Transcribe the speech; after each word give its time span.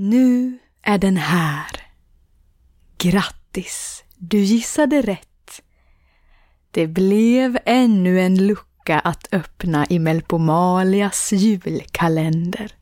Nu 0.00 0.58
är 0.82 0.98
den 0.98 1.16
här. 1.16 1.66
Grattis, 2.98 4.04
du 4.16 4.38
gissade 4.38 5.02
rätt. 5.02 5.62
Det 6.70 6.86
blev 6.86 7.58
ännu 7.64 8.20
en 8.20 8.46
lucka 8.46 8.98
att 8.98 9.28
öppna 9.32 9.86
i 9.86 9.98
Melpomalias 9.98 11.32
julkalender. 11.32 12.72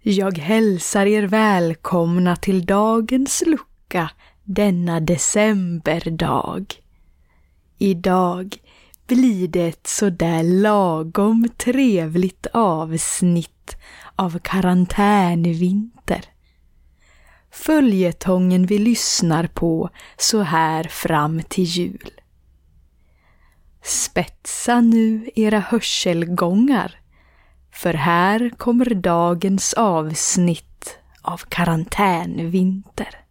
Jag 0.00 0.38
hälsar 0.38 1.06
er 1.06 1.22
välkomna 1.22 2.36
till 2.36 2.66
dagens 2.66 3.42
lucka 3.46 4.10
denna 4.44 5.00
decemberdag. 5.00 6.64
Idag 7.78 8.56
blir 9.08 9.48
det 9.48 9.66
ett 9.66 9.86
sådär 9.86 10.42
lagom 10.42 11.48
trevligt 11.56 12.46
avsnitt 12.52 13.76
av 14.16 14.38
karantänvinter. 14.38 16.24
Följetongen 17.50 18.66
vi 18.66 18.78
lyssnar 18.78 19.46
på 19.46 19.90
så 20.16 20.42
här 20.42 20.84
fram 20.84 21.42
till 21.42 21.64
jul. 21.64 22.10
Spetsa 23.82 24.80
nu 24.80 25.30
era 25.34 25.58
hörselgångar, 25.58 27.00
för 27.72 27.94
här 27.94 28.50
kommer 28.56 28.94
dagens 28.94 29.74
avsnitt 29.74 30.98
av 31.22 31.38
karantänvinter. 31.48 33.27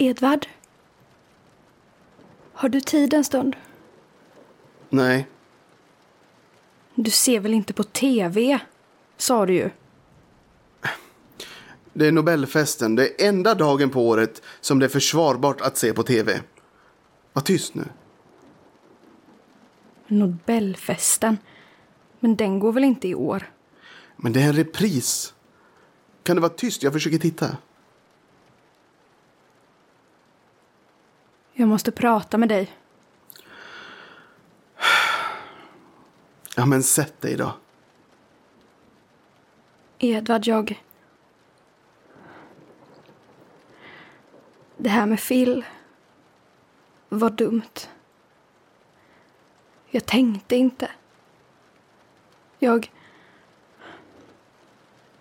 Edvard? 0.00 0.46
Har 2.52 2.68
du 2.68 2.80
tid 2.80 3.14
en 3.14 3.24
stund? 3.24 3.56
Nej, 4.88 5.26
Du 6.94 7.10
ser 7.10 7.40
väl 7.40 7.54
inte 7.54 7.72
på 7.72 7.82
TV? 7.84 8.58
Sa 9.16 9.46
du 9.46 9.52
ju. 9.54 9.70
det 11.92 12.06
är 12.06 12.12
Nobelfesten. 12.12 12.96
Det 12.96 13.22
är 13.22 13.28
enda 13.28 13.54
dagen 13.54 13.90
på 13.90 14.08
året 14.08 14.42
som 14.60 14.78
det 14.78 14.86
är 14.86 14.88
försvarbart 14.88 15.60
att 15.60 15.76
se 15.76 15.92
på 15.92 16.02
tv. 16.02 16.40
Var 17.32 17.42
tyst 17.42 17.74
nu. 17.74 17.84
Nobelfesten. 20.06 21.38
Men 22.20 22.36
den 22.36 22.58
går 22.58 22.72
väl 22.72 22.84
inte 22.84 23.08
i 23.08 23.14
år? 23.14 23.50
Men 24.16 24.32
det 24.32 24.42
är 24.42 24.46
en 24.48 24.52
repris. 24.56 25.34
Kan 26.22 26.36
du 26.36 26.40
vara 26.42 26.52
tyst? 26.52 26.82
Jag 26.82 26.92
försöker 26.92 27.18
titta. 27.18 27.56
Jag 31.60 31.68
måste 31.68 31.92
prata 31.92 32.38
med 32.38 32.48
dig. 32.48 32.76
Ja, 36.56 36.66
men 36.66 36.82
sätt 36.82 37.20
dig 37.20 37.36
då. 37.36 37.52
Edvard, 39.98 40.46
jag... 40.46 40.82
Det 44.76 44.88
här 44.88 45.06
med 45.06 45.20
Phil 45.20 45.64
var 47.08 47.30
dumt. 47.30 47.88
Jag 49.86 50.06
tänkte 50.06 50.56
inte. 50.56 50.90
Jag... 52.58 52.92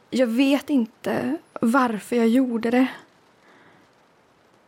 Jag 0.09 0.27
vet 0.27 0.69
inte 0.69 1.37
varför 1.61 2.15
jag 2.15 2.27
gjorde 2.27 2.71
det. 2.71 2.87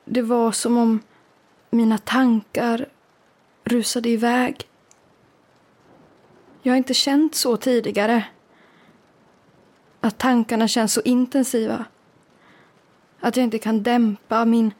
Det 0.05 0.21
var 0.21 0.51
som 0.51 0.77
om 0.77 0.99
mina 1.71 1.97
tankar 1.97 2.85
rusade 3.63 4.09
iväg. 4.09 4.67
Jag 6.61 6.73
har 6.73 6.77
inte 6.77 6.93
känt 6.93 7.35
så 7.35 7.57
tidigare. 7.57 8.25
Att 10.01 10.17
tankarna 10.17 10.67
känns 10.67 10.93
så 10.93 11.01
intensiva. 11.01 11.85
Att 13.19 13.37
jag 13.37 13.43
inte 13.43 13.59
kan 13.59 13.83
dämpa 13.83 14.45
min 14.45 14.73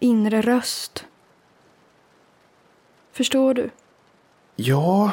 inre 0.00 0.42
röst. 0.42 1.06
Förstår 3.12 3.54
du? 3.54 3.70
Ja. 4.56 5.12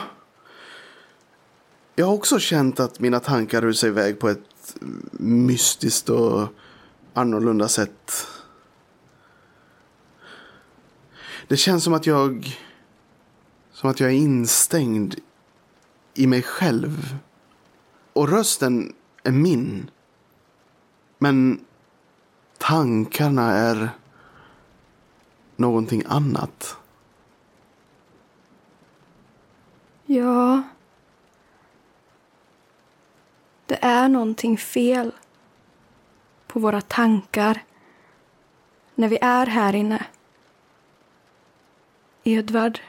Jag 1.96 2.06
har 2.06 2.14
också 2.14 2.40
känt 2.40 2.80
att 2.80 3.00
mina 3.00 3.20
tankar 3.20 3.62
rusar 3.62 3.88
iväg 3.88 4.20
på 4.20 4.30
ett 4.30 4.76
mystiskt 5.20 6.10
och 6.10 6.48
annorlunda 7.14 7.68
sätt. 7.68 8.28
Det 11.50 11.58
känns 11.58 11.84
som 11.84 11.94
att 11.94 12.06
jag... 12.06 12.58
Som 13.72 13.90
att 13.90 14.00
jag 14.00 14.10
är 14.10 14.16
instängd 14.16 15.16
i 16.14 16.28
mig 16.28 16.42
själv. 16.42 17.18
Och 18.14 18.30
rösten 18.30 18.94
är 19.24 19.32
min. 19.32 19.90
Men 21.18 21.66
tankarna 22.58 23.52
är 23.52 23.90
någonting 25.56 26.04
annat. 26.08 26.78
Ja. 30.06 30.64
Det 33.66 33.86
är 33.86 34.10
någonting 34.10 34.58
fel 34.58 35.12
på 36.48 36.60
våra 36.60 36.82
tankar 36.82 37.64
när 38.96 39.08
vi 39.08 39.18
är 39.22 39.46
här 39.46 39.76
inne. 39.76 40.06
Edvard, 42.24 42.80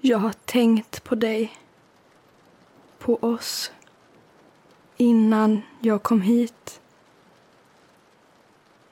jag 0.00 0.18
har 0.18 0.32
tänkt 0.32 1.04
på 1.04 1.14
dig, 1.14 1.58
på 2.98 3.16
oss, 3.16 3.72
innan 4.96 5.62
jag 5.80 6.02
kom 6.02 6.20
hit. 6.20 6.80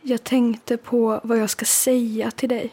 Jag 0.02 0.24
tänkte 0.24 0.76
på 0.76 1.20
vad 1.24 1.38
jag 1.38 1.50
ska 1.50 1.64
säga 1.64 2.30
till 2.30 2.48
dig. 2.48 2.72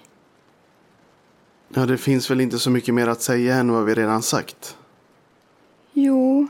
Ja, 1.69 1.85
det 1.85 1.97
finns 1.97 2.31
väl 2.31 2.41
inte 2.41 2.59
så 2.59 2.69
mycket 2.69 2.93
mer 2.93 3.07
att 3.07 3.21
säga 3.21 3.55
än 3.55 3.71
vad 3.71 3.85
vi 3.85 3.95
redan 3.95 4.21
sagt. 4.21 4.77
Jo. 5.93 6.47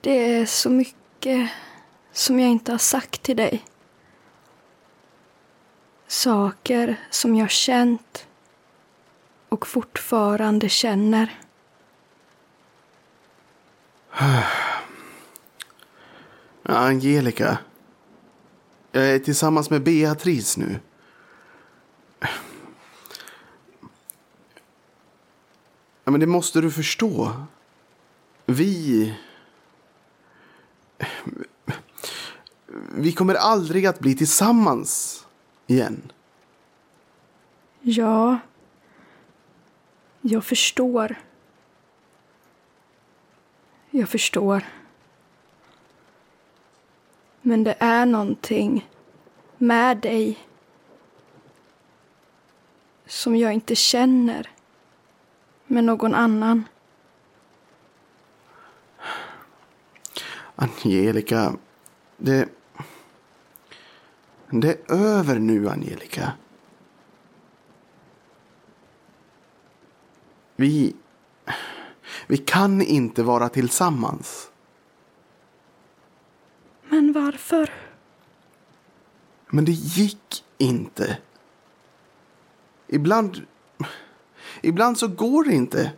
Det 0.00 0.34
är 0.34 0.46
så 0.46 0.70
mycket 0.70 1.50
som 2.12 2.40
jag 2.40 2.50
inte 2.50 2.72
har 2.72 2.78
sagt 2.78 3.22
till 3.22 3.36
dig. 3.36 3.64
Saker 6.10 6.96
som 7.10 7.36
jag 7.36 7.50
känt 7.50 8.26
och 9.48 9.66
fortfarande 9.66 10.68
känner. 10.68 11.40
Angelica. 16.62 17.58
Jag 18.92 19.10
är 19.10 19.18
tillsammans 19.18 19.70
med 19.70 19.82
Beatrice 19.82 20.56
nu. 20.56 20.80
Ja, 26.04 26.10
men 26.10 26.20
det 26.20 26.26
måste 26.26 26.60
du 26.60 26.70
förstå. 26.70 27.32
Vi... 28.46 29.14
Vi 32.94 33.12
kommer 33.12 33.34
aldrig 33.34 33.86
att 33.86 33.98
bli 33.98 34.14
tillsammans 34.16 35.20
igen. 35.70 36.12
Ja, 37.80 38.38
jag 40.20 40.44
förstår. 40.44 41.16
Jag 43.90 44.08
förstår. 44.08 44.64
Men 47.42 47.64
det 47.64 47.76
är 47.78 48.06
någonting 48.06 48.88
med 49.58 49.98
dig 49.98 50.38
som 53.06 53.36
jag 53.36 53.52
inte 53.52 53.74
känner 53.74 54.50
med 55.66 55.84
någon 55.84 56.14
annan. 56.14 56.64
Angelica, 60.56 61.56
det... 62.16 62.48
Det 64.50 64.90
är 64.90 64.94
över 64.94 65.38
nu, 65.38 65.68
Angelica. 65.68 66.32
Vi... 70.56 70.96
Vi 72.26 72.36
kan 72.36 72.82
inte 72.82 73.22
vara 73.22 73.48
tillsammans. 73.48 74.50
Men 76.88 77.12
varför? 77.12 77.70
Men 79.50 79.64
det 79.64 79.72
gick 79.72 80.44
inte. 80.58 81.18
Ibland... 82.86 83.46
Ibland 84.62 84.98
så 84.98 85.08
går 85.08 85.44
det 85.44 85.54
inte. 85.54 85.92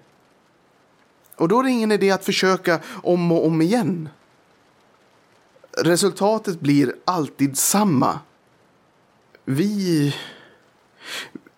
Och 1.36 1.48
då 1.48 1.58
är 1.58 1.62
det 1.62 1.70
ingen 1.70 1.92
idé 1.92 2.10
att 2.10 2.24
försöka 2.24 2.80
om 3.02 3.32
och 3.32 3.46
om 3.46 3.62
igen. 3.62 4.08
Resultatet 5.78 6.60
blir 6.60 6.94
alltid 7.04 7.58
samma. 7.58 8.20
Vi... 9.44 10.14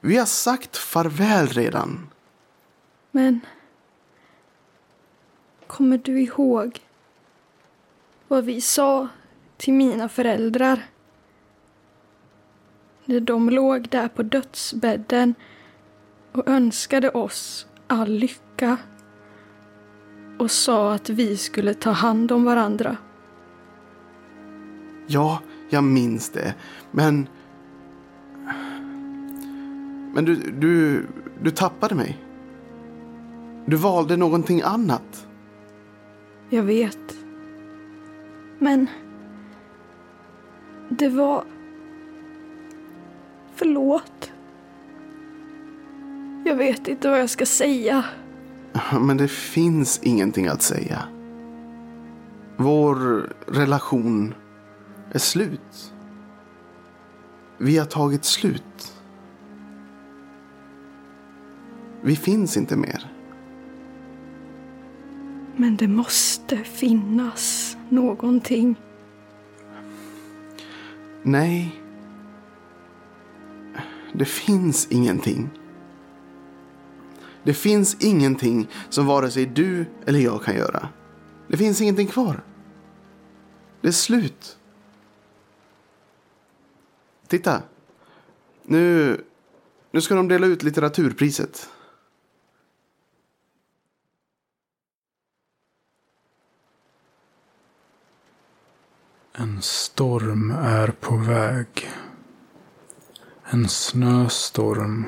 Vi 0.01 0.17
har 0.17 0.27
sagt 0.27 0.77
farväl 0.77 1.47
redan. 1.47 2.11
Men... 3.11 3.41
Kommer 5.67 5.99
du 5.99 6.21
ihåg 6.21 6.81
vad 8.29 8.45
vi 8.45 8.61
sa 8.61 9.09
till 9.57 9.73
mina 9.73 10.09
föräldrar? 10.09 10.87
När 13.05 13.21
de 13.21 13.51
låg 13.51 13.89
där 13.89 14.09
på 14.09 14.23
dödsbädden 14.23 15.35
och 16.33 16.49
önskade 16.49 17.11
oss 17.11 17.67
all 17.87 18.11
lycka 18.11 18.77
och 20.39 20.51
sa 20.51 20.95
att 20.95 21.09
vi 21.09 21.37
skulle 21.37 21.75
ta 21.75 21.91
hand 21.91 22.33
om 22.33 22.45
varandra. 22.45 22.97
Ja, 25.07 25.43
jag 25.71 25.85
minns 25.85 26.31
det. 26.31 26.55
Men... 26.91 27.29
Men 30.15 30.25
du, 30.25 30.37
du, 30.37 31.07
du 31.43 31.51
tappade 31.51 31.95
mig. 31.95 32.19
Du 33.67 33.77
valde 33.77 34.17
någonting 34.17 34.63
annat. 34.63 35.27
Jag 36.51 36.63
vet. 36.63 37.17
Men... 38.59 38.87
Det 40.89 41.09
var... 41.09 41.45
Förlåt. 43.55 44.33
Jag 46.45 46.57
vet 46.57 46.89
inte 46.89 47.11
vad 47.11 47.21
jag 47.21 47.31
ska 47.31 47.47
säga. 47.47 48.05
Men 49.01 49.17
det 49.17 49.29
finns 49.29 50.01
ingenting 50.03 50.47
att 50.47 50.63
säga. 50.63 51.03
Vår 52.57 52.97
relation 53.47 54.35
är 55.13 55.19
slut. 55.19 55.93
Vi 57.59 57.79
har 57.79 57.87
tagit 57.87 58.25
slut. 58.25 58.94
Vi 62.05 62.17
finns 62.17 62.57
inte 62.57 62.77
mer. 62.77 63.13
Men 65.57 65.77
det 65.77 65.89
måste 65.89 66.57
finnas 66.57 67.77
någonting. 67.89 68.77
Nej. 71.23 71.81
Det 74.13 74.25
finns 74.25 74.87
ingenting. 74.91 75.51
Det 77.43 77.55
finns 77.55 77.97
ingenting 78.01 78.69
som 78.89 79.07
vare 79.07 79.31
sig 79.31 79.47
du 79.47 79.87
eller 80.07 80.19
jag 80.19 80.43
kan 80.43 80.57
göra. 80.57 80.89
Det 81.49 81.57
finns 81.57 81.81
ingenting 81.81 82.07
kvar. 82.07 82.43
Det 83.81 83.89
är 83.89 83.93
slut. 83.93 84.59
Titta. 87.29 87.63
Nu, 88.63 89.17
nu 89.91 90.01
ska 90.01 90.15
de 90.15 90.29
dela 90.29 90.47
ut 90.47 90.63
litteraturpriset. 90.63 91.71
En 99.39 99.63
storm 99.63 100.51
är 100.51 100.89
på 100.89 101.17
väg. 101.17 101.91
En 103.45 103.69
snöstorm. 103.69 105.05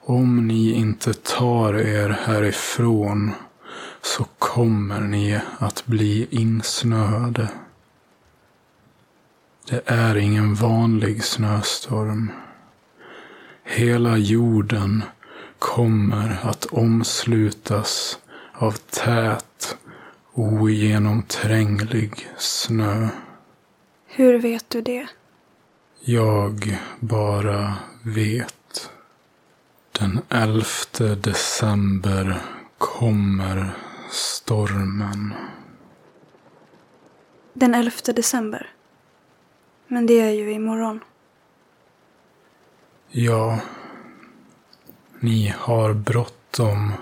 Om 0.00 0.46
ni 0.46 0.72
inte 0.72 1.14
tar 1.14 1.74
er 1.74 2.08
härifrån 2.08 3.30
så 4.02 4.24
kommer 4.38 5.00
ni 5.00 5.40
att 5.58 5.86
bli 5.86 6.26
insnöade. 6.30 7.48
Det 9.68 9.82
är 9.86 10.16
ingen 10.16 10.54
vanlig 10.54 11.24
snöstorm. 11.24 12.30
Hela 13.64 14.16
jorden 14.16 15.02
kommer 15.58 16.40
att 16.42 16.64
omslutas 16.64 18.18
av 18.52 18.72
tät, 18.72 19.76
ogenomtränglig 20.34 22.28
snö. 22.38 23.08
Hur 24.06 24.38
vet 24.38 24.70
du 24.70 24.80
det? 24.80 25.06
Jag 26.00 26.78
bara 27.00 27.74
vet. 28.02 28.90
Den 29.98 30.20
11 30.28 30.64
december 31.16 32.42
kommer 32.78 33.76
stormen. 34.10 35.34
Den 37.52 37.74
11 37.74 37.90
december. 38.14 38.70
Men 39.86 40.06
det 40.06 40.20
är 40.20 40.30
ju 40.30 40.52
imorgon. 40.52 41.00
Ja, 43.10 43.60
ni 45.20 45.54
har 45.58 45.94
bråttom 45.94 46.92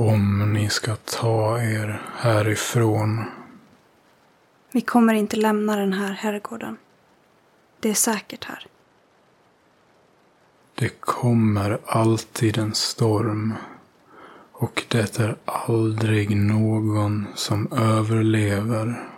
om 0.00 0.52
ni 0.52 0.68
ska 0.68 0.96
ta 0.96 1.62
er 1.62 2.02
härifrån. 2.16 3.24
Vi 4.72 4.80
kommer 4.80 5.14
inte 5.14 5.36
lämna 5.36 5.76
den 5.76 5.92
här 5.92 6.12
herrgården. 6.12 6.76
Det 7.80 7.90
är 7.90 7.94
säkert 7.94 8.44
här. 8.44 8.66
Det 10.74 11.00
kommer 11.00 11.78
alltid 11.86 12.58
en 12.58 12.74
storm. 12.74 13.54
Och 14.52 14.84
det 14.88 15.18
är 15.18 15.36
aldrig 15.44 16.36
någon 16.36 17.26
som 17.34 17.72
överlever. 17.72 19.08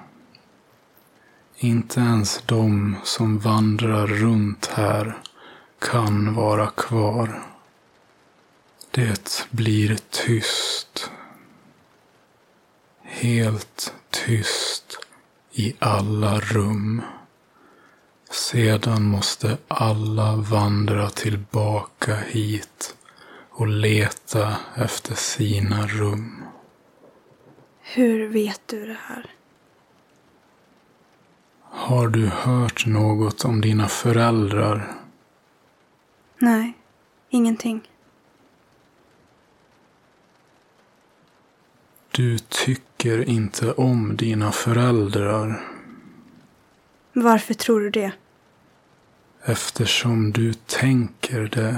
Inte 1.57 2.01
ens 2.01 2.43
de 2.47 2.97
som 3.05 3.39
vandrar 3.39 4.07
runt 4.07 4.67
här 4.67 5.19
kan 5.79 6.35
vara 6.35 6.67
kvar. 6.67 7.52
Det 8.95 9.47
blir 9.51 9.97
tyst. 10.11 11.11
Helt 13.03 13.95
tyst 14.11 14.99
i 15.53 15.75
alla 15.79 16.41
rum. 16.41 17.03
Sedan 18.31 19.03
måste 19.03 19.59
alla 19.69 20.37
vandra 20.37 21.11
tillbaka 21.11 22.17
hit 22.17 22.97
och 23.51 23.67
leta 23.67 24.57
efter 24.77 25.15
sina 25.15 25.87
rum. 25.87 26.45
Hur 27.81 28.29
vet 28.29 28.61
du 28.67 28.87
det 28.87 28.99
här? 29.01 29.31
Har 31.63 32.09
du 32.09 32.27
hört 32.27 32.87
något 32.87 33.45
om 33.45 33.61
dina 33.61 33.89
föräldrar? 33.89 34.95
Nej, 36.39 36.73
ingenting. 37.31 37.89
Du 42.15 42.39
tycker 42.39 43.29
inte 43.29 43.73
om 43.73 44.17
dina 44.17 44.53
föräldrar 44.53 45.61
Varför 47.13 47.55
tror 47.55 47.81
du 47.81 47.91
det? 47.91 48.13
eftersom 49.45 50.33
du 50.33 50.55
tänker 50.55 51.41
det. 51.41 51.77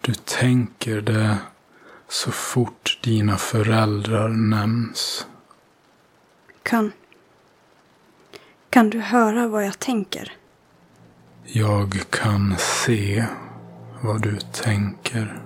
Du 0.00 0.14
tänker 0.14 1.00
det 1.00 1.38
så 2.08 2.32
fort 2.32 2.98
dina 3.02 3.36
föräldrar 3.36 4.28
nämns. 4.28 5.26
Kan... 6.62 6.92
Kan 8.70 8.90
du 8.90 9.00
höra 9.00 9.48
vad 9.48 9.66
jag 9.66 9.78
tänker? 9.78 10.32
Jag 11.44 12.00
kan 12.10 12.56
se 12.58 13.24
vad 14.00 14.22
du 14.22 14.38
tänker. 14.40 15.42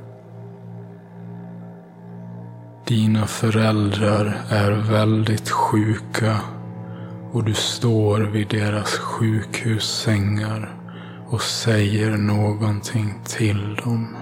Dina 2.89 3.27
föräldrar 3.27 4.43
är 4.51 4.71
väldigt 4.71 5.51
sjuka 5.51 6.41
och 7.33 7.45
du 7.45 7.55
står 7.55 8.21
vid 8.21 8.49
deras 8.49 8.99
sjukhussängar 8.99 10.77
och 11.29 11.43
säger 11.43 12.11
någonting 12.11 13.15
till 13.25 13.75
dem. 13.75 14.17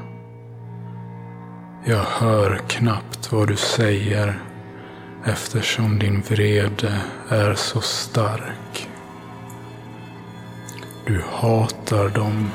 Jag 1.85 2.04
hör 2.04 2.61
knappt 2.68 3.33
vad 3.33 3.49
du 3.49 3.56
säger 3.56 4.38
eftersom 5.25 5.99
din 5.99 6.23
vrede 6.28 7.00
är 7.28 7.54
så 7.54 7.80
stark. 7.80 8.88
Du 11.06 11.23
hatar 11.33 12.09
dem, 12.09 12.50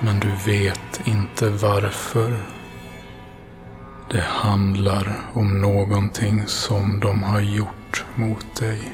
men 0.00 0.20
du 0.20 0.52
vet 0.52 1.00
inte 1.04 1.50
varför. 1.50 2.63
Det 4.10 4.24
handlar 4.26 5.16
om 5.32 5.60
någonting 5.60 6.46
som 6.46 7.00
de 7.00 7.22
har 7.22 7.40
gjort 7.40 8.04
mot 8.14 8.56
dig. 8.56 8.92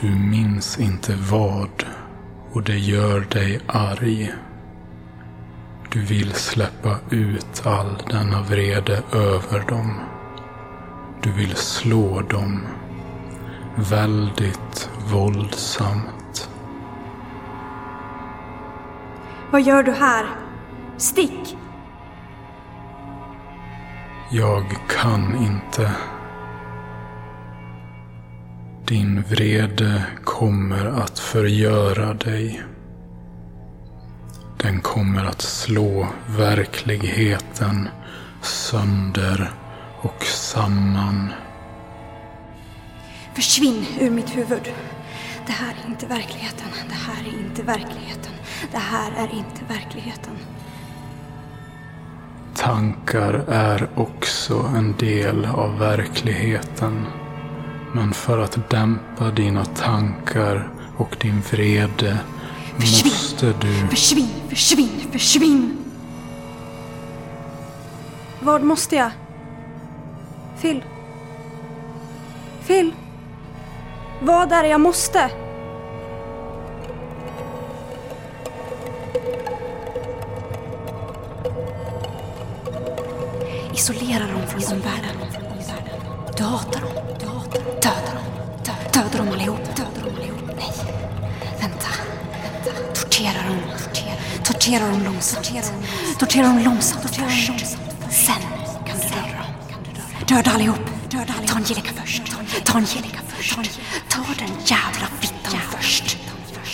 Du 0.00 0.10
minns 0.10 0.78
inte 0.78 1.16
vad 1.30 1.84
och 2.52 2.62
det 2.62 2.78
gör 2.78 3.20
dig 3.20 3.60
arg. 3.66 4.32
Du 5.90 6.00
vill 6.00 6.32
släppa 6.32 6.96
ut 7.10 7.66
all 7.66 8.02
denna 8.10 8.42
vrede 8.42 9.02
över 9.12 9.60
dem. 9.68 10.00
Du 11.22 11.32
vill 11.32 11.56
slå 11.56 12.20
dem. 12.20 12.60
Väldigt 13.74 14.90
våldsamt. 15.12 16.50
Vad 19.50 19.62
gör 19.62 19.82
du 19.82 19.92
här? 19.92 20.26
Stick! 20.96 21.56
Jag 24.30 24.64
kan 24.88 25.36
inte. 25.36 25.92
Din 28.86 29.22
vrede 29.22 30.02
kommer 30.24 30.86
att 30.86 31.18
förgöra 31.18 32.14
dig. 32.14 32.62
Den 34.56 34.80
kommer 34.80 35.24
att 35.24 35.42
slå 35.42 36.08
verkligheten 36.26 37.88
sönder 38.42 39.52
och 40.00 40.24
samman. 40.24 41.32
Försvinn 43.34 43.84
ur 44.00 44.10
mitt 44.10 44.36
huvud. 44.36 44.72
Det 45.46 45.52
här 45.52 45.74
är 45.84 45.88
inte 45.88 46.06
verkligheten. 46.06 46.68
Det 46.88 46.94
här 46.94 47.24
är 47.24 47.38
inte 47.46 47.62
verkligheten. 47.62 48.32
Det 48.72 48.78
här 48.78 49.12
är 49.16 49.34
inte 49.34 49.64
verkligheten. 49.68 50.34
Tankar 52.56 53.44
är 53.48 53.88
också 53.94 54.54
en 54.76 54.94
del 54.98 55.44
av 55.44 55.78
verkligheten. 55.78 57.06
Men 57.92 58.12
för 58.12 58.38
att 58.38 58.70
dämpa 58.70 59.30
dina 59.30 59.64
tankar 59.64 60.68
och 60.96 61.16
din 61.20 61.40
vrede 61.50 62.18
Försvinn! 62.78 63.12
måste 63.12 63.46
du... 63.46 63.88
Försvinn, 63.88 64.28
försvinn, 64.48 65.00
försvinn! 65.12 65.76
Vad 68.40 68.62
måste 68.62 68.96
jag? 68.96 69.10
Phil? 70.60 70.84
Phil? 72.66 72.94
Vad 74.20 74.52
är 74.52 74.62
det 74.62 74.68
jag 74.68 74.80
måste? 74.80 75.45
Isolera 83.86 84.26
dem 84.26 84.46
från 84.46 84.72
omvärlden. 84.72 85.16
Du 86.36 86.44
hatar 86.44 86.80
dem. 86.80 86.90
Döda 87.82 88.12
dem. 88.14 88.74
Döda 88.92 89.18
dem 89.18 89.28
allihop. 89.28 89.76
Döda 89.76 90.00
dem 90.04 90.14
allihop. 90.16 90.40
Nej. 90.56 90.72
Vänta. 91.60 91.86
Tortera 92.94 93.42
dem. 93.48 93.58
Tortera 94.44 94.86
dem 94.86 95.04
långsamt. 95.04 95.52
Tortera 96.18 96.46
dem 96.46 96.58
långsamt 96.58 97.02
först. 97.02 97.52
Sen 98.10 98.42
kan 98.86 98.98
du 98.98 99.08
döda 99.08 99.36
dem. 99.36 100.26
Döda 100.28 100.50
allihop. 100.50 100.90
Ta 101.46 101.54
Angelica 101.54 101.90
först. 102.02 102.22
Ta 102.64 102.72
Angelica 102.72 103.20
först. 103.28 103.58
Ta 104.08 104.18
den 104.38 104.50
jävla 104.64 105.06
fittan 105.20 105.60
först. 105.70 106.18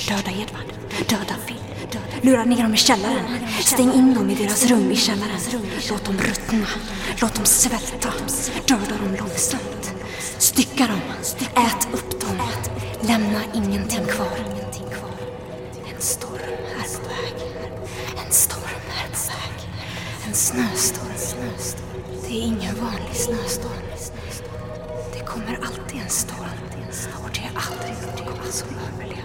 Döda 0.09 0.31
Edvard. 0.31 0.73
Döda 1.09 1.35
Phil. 1.47 1.72
Lura 2.23 2.45
ner 2.45 2.63
dem 2.63 2.75
i 2.75 2.77
källaren. 2.77 3.25
Stäng 3.61 3.93
in 3.93 4.15
dem 4.15 4.31
i 4.31 4.35
deras 4.35 4.67
rum 4.67 4.91
i 4.91 4.97
källaren. 4.97 5.41
Låt 5.91 6.05
dem 6.05 6.19
ruttna. 6.19 6.67
Låt 7.21 7.35
dem 7.35 7.45
svälta. 7.45 8.13
Döda 8.69 8.97
dem 9.05 9.17
långsamt. 9.19 9.95
Stycka 10.39 10.87
dem. 10.87 11.01
Ät 11.55 11.89
upp 11.93 12.21
dem. 12.21 12.37
Lämna 13.01 13.41
ingenting 13.55 14.05
kvar. 14.07 14.39
En 15.95 16.01
storm 16.01 16.39
är 16.81 16.99
på 16.99 17.09
väg. 17.09 17.35
En 18.27 18.33
storm 18.33 18.63
är 18.89 19.09
på 19.09 19.19
väg. 19.29 19.69
En 20.29 20.35
snöstorm. 20.35 21.09
Det 22.29 22.39
är 22.39 22.43
ingen 22.43 22.75
vanlig 22.75 23.15
snöstorm. 23.15 23.83
Det 25.13 25.25
kommer 25.25 25.59
alltid 25.63 26.01
en 26.01 26.11
storm. 26.11 26.49
Och 27.25 27.31
det 27.33 27.41
är 27.41 27.53
aldrig 27.55 28.27
någon 28.27 28.53
som 28.53 28.69
överlever. 28.69 29.22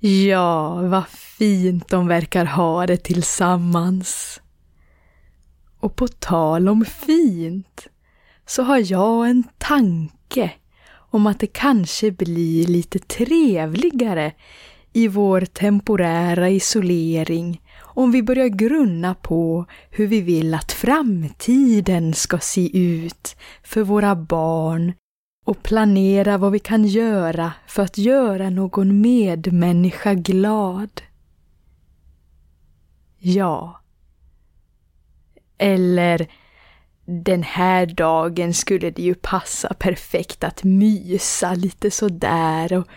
Ja, 0.00 0.74
vad 0.82 1.08
fint 1.08 1.88
de 1.88 2.08
verkar 2.08 2.44
ha 2.44 2.86
det 2.86 2.96
tillsammans. 2.96 4.40
Och 5.80 5.96
på 5.96 6.08
tal 6.08 6.68
om 6.68 6.84
fint 6.84 7.86
så 8.46 8.62
har 8.62 8.92
jag 8.92 9.30
en 9.30 9.44
tanke 9.58 10.50
om 10.88 11.26
att 11.26 11.40
det 11.40 11.46
kanske 11.46 12.10
blir 12.10 12.66
lite 12.66 12.98
trevligare 12.98 14.32
i 14.92 15.08
vår 15.08 15.40
temporära 15.40 16.48
isolering 16.48 17.62
om 17.80 18.12
vi 18.12 18.22
börjar 18.22 18.48
grunna 18.48 19.14
på 19.14 19.66
hur 19.90 20.06
vi 20.06 20.20
vill 20.20 20.54
att 20.54 20.72
framtiden 20.72 22.14
ska 22.14 22.38
se 22.38 22.78
ut 22.78 23.36
för 23.62 23.82
våra 23.82 24.16
barn 24.16 24.92
och 25.48 25.62
planera 25.62 26.38
vad 26.38 26.52
vi 26.52 26.58
kan 26.58 26.84
göra 26.84 27.52
för 27.66 27.82
att 27.82 27.98
göra 27.98 28.50
någon 28.50 29.00
medmänniska 29.00 30.14
glad. 30.14 31.02
Ja. 33.18 33.80
Eller 35.58 36.30
den 37.04 37.42
här 37.42 37.86
dagen 37.86 38.54
skulle 38.54 38.90
det 38.90 39.02
ju 39.02 39.14
passa 39.14 39.74
perfekt 39.74 40.44
att 40.44 40.64
mysa 40.64 41.54
lite 41.54 41.90
sådär 41.90 42.72
och 42.72 42.88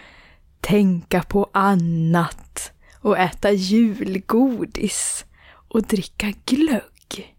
tänka 0.59 1.23
på 1.23 1.49
annat 1.53 2.71
och 2.93 3.17
äta 3.17 3.51
julgodis 3.51 5.25
och 5.67 5.83
dricka 5.83 6.33
glögg. 6.45 7.35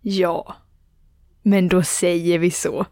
Ja, 0.00 0.56
men 1.42 1.68
då 1.68 1.82
säger 1.82 2.38
vi 2.38 2.50
så. 2.50 2.86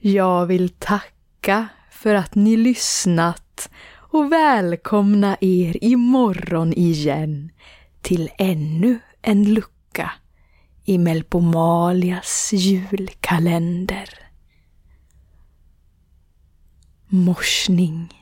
Jag 0.00 0.46
vill 0.46 0.68
tacka 0.68 1.68
för 1.90 2.14
att 2.14 2.34
ni 2.34 2.56
lyssnat 2.56 3.70
och 3.90 4.32
välkomna 4.32 5.36
er 5.40 5.84
imorgon 5.84 6.72
igen 6.72 7.50
till 8.00 8.30
ännu 8.38 8.98
en 9.22 9.54
lucka 9.54 10.10
i 10.84 10.98
Melpomalias 10.98 12.50
julkalender. 12.52 14.10
Morsning 17.06 18.17